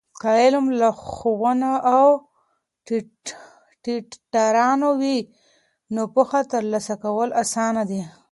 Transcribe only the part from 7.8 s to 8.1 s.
دی.